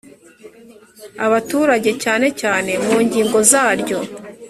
[1.25, 3.99] abaturage cyane cyane mu ngingo zaryo